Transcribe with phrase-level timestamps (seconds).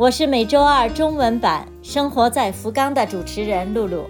[0.00, 4.08] 我是每周二中文版《生活在福冈》的主持人露露。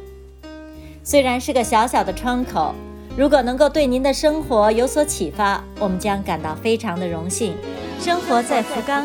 [1.03, 2.73] 虽然是个小小的窗口，
[3.17, 7.57] 如果能够对您的生活有所启发，我们将感到非常的荣幸。
[7.99, 9.05] 生活在福冈，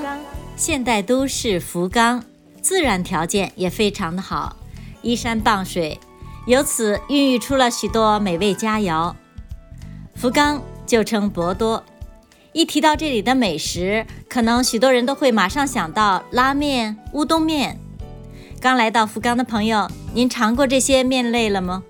[0.56, 2.24] 现代都市福冈，
[2.62, 4.56] 自然条件也非常的好，
[5.02, 6.00] 依山傍水，
[6.46, 9.12] 由此孕育出了许多美味佳肴。
[10.14, 11.84] 福冈就称博多。
[12.54, 14.06] 一提到这里的美食，
[14.36, 17.80] 可能许多人都会马上想到拉面、乌冬面。
[18.60, 21.84] 刚来到福冈的朋友，您尝过这些面类了吗？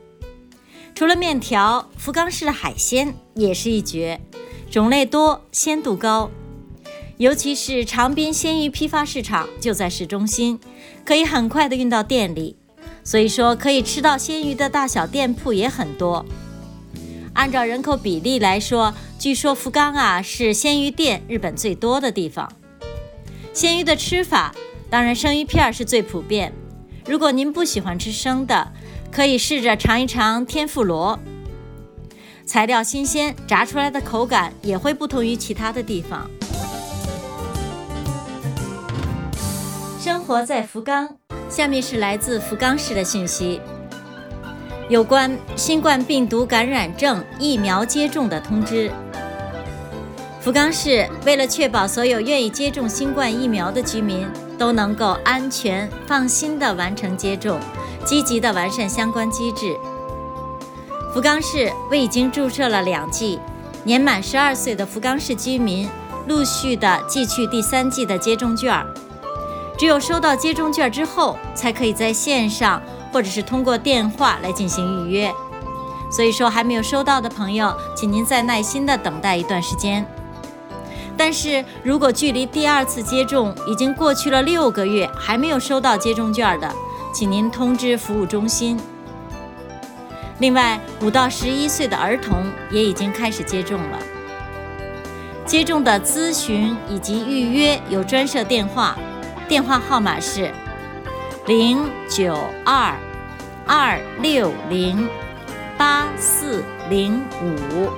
[0.94, 4.22] 除了面条，福冈市的海鲜也是一绝，
[4.70, 6.30] 种类多，鲜度高。
[7.18, 10.59] 尤其是长滨鲜鱼批发市场就在市中心，
[11.04, 12.56] 可以很快的运到店里，
[13.04, 16.24] 所以说可以吃到鲜鱼的大小店铺也很多。
[17.34, 18.94] 按照人口比例来说，
[19.26, 22.48] 据说福冈啊是鲜鱼店日本最多的地方。
[23.54, 24.54] 鲜鱼的吃法，
[24.88, 26.54] 当然生鱼片是最普遍。
[27.08, 28.72] 如果您不喜欢吃生的，
[29.12, 31.18] 可以试着尝一尝天妇罗。
[32.46, 36.30] 材料新鲜，炸出来的口感也会不同于其他的地方。
[40.00, 41.18] 生活在福冈，
[41.50, 43.59] 下面是来自福冈市的信息。
[44.88, 48.91] 有关新冠病毒感染症疫苗接种的通知。
[50.39, 54.28] 福冈市为了确保所有愿意接种新冠疫苗的居民
[54.59, 57.59] 都能够安全放心地完成接种，
[58.06, 59.75] 积极地完善相关机制。
[61.11, 63.39] 福冈市为已经注射了两剂、
[63.84, 65.90] 年满十二岁的福冈市居民
[66.28, 68.85] 陆续地寄去第三剂的接种券儿。
[69.79, 72.79] 只有收到接种券之后，才可以在线上。
[73.16, 75.34] 或者是通过电话来进行预约，
[76.12, 80.06] 所以说还没有收到的朋友，请您再耐心的等待一段时间。
[81.16, 86.70] 但是如果距离第二次接种已经过去了六个月，还没有收到接种券的，
[87.14, 88.78] 请您通知服务中心。
[90.40, 94.00] 另外，五到十一岁的儿童也已经开始接种了。
[95.46, 98.98] 接种的咨询以及预约有专设电话，
[99.48, 100.54] 电话号码是
[101.47, 102.95] 零九二。
[103.67, 105.09] 二六零
[105.75, 107.89] 八四零五，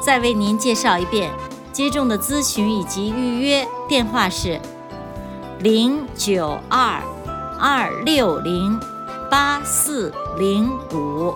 [0.00, 1.32] 再为您介绍一遍，
[1.72, 4.60] 接种的咨询以及预约电话是
[5.58, 7.02] 零九二
[7.58, 8.78] 二六零
[9.28, 11.34] 八四零五，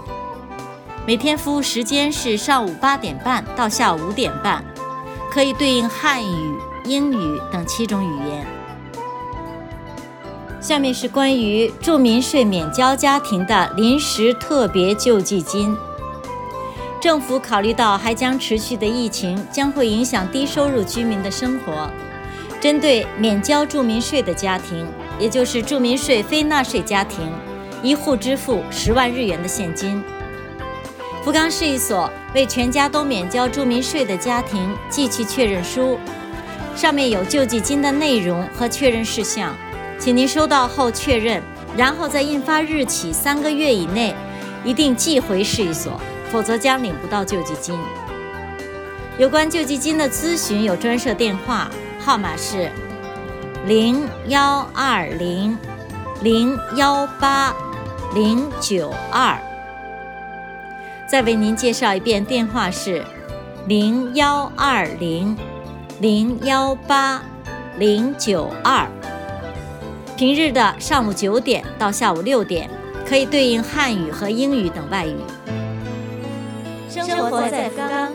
[1.04, 4.64] 每天服务时间是上午八点半到下午五点半，
[5.32, 8.59] 可以对应汉语、英语等七种语言。
[10.60, 15.74] 下面是关于住民税免交家庭的临时特别救济金。
[17.00, 21.90] 政府考虑到还将持续的疫情将会影响低收入居民的生活，
[22.60, 24.86] 针对免交住民税的家庭，
[25.18, 27.32] 也就是住民税非纳税家庭，
[27.82, 30.02] 一户支付十万日元的现金。
[31.24, 35.98] 福冈市一所为全家都免交住民税的家庭寄去确认书，
[36.76, 39.56] 上面有救济金的内容和确认事项。
[40.00, 41.42] 请您收到后确认，
[41.76, 44.14] 然后在印发日起三个月以内，
[44.64, 46.00] 一定寄回市一所，
[46.32, 47.78] 否则将领不到救济金。
[49.18, 52.72] 有关救济金的咨询有专设电话，号码是
[53.66, 55.58] 零幺二零
[56.22, 57.54] 零幺八
[58.14, 59.38] 零九二。
[61.06, 63.04] 再为您介绍一遍，电话是
[63.66, 65.36] 零幺二零
[66.00, 67.20] 零幺八
[67.76, 68.88] 零九二。
[70.20, 72.68] 平日的上午九点到下午六点，
[73.08, 75.16] 可以对应汉语和英语等外语。
[76.90, 78.12] 生活在福冈。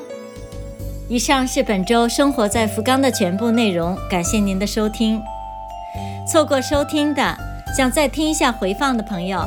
[1.10, 5.20] 以上是本周生活在福冈的全部内容，感谢您的收听。
[6.32, 7.36] 错过收听的，
[7.76, 9.40] 想再听一下回放的朋友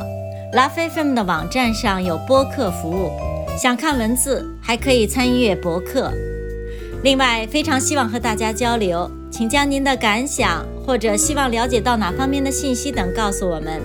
[0.53, 3.09] ，Love FM 的网站上有播客服务，
[3.57, 6.11] 想看文字还可以参阅博客。
[7.03, 10.65] 另外，非常希望和大家交流，请将您的感想。
[10.89, 13.79] 或者希望了解到哪方面的信息等，告诉我们。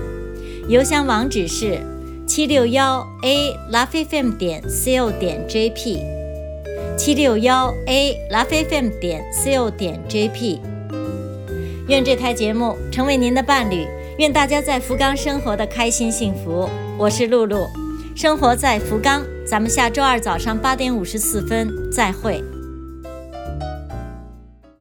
[0.70, 1.78] 邮箱网址是
[2.26, 5.98] 七六幺 a lovefm 点 co 点 jp，
[6.96, 10.60] 七六幺 a lovefm 点 co 点 jp。
[11.86, 13.86] 愿这台节目成为您的伴侣，
[14.16, 16.66] 愿大家在福冈生活的开心幸福。
[16.96, 17.68] 我是露露，
[18.16, 22.42] 生活在福冈，咱们下周二早上八点五十四分再会。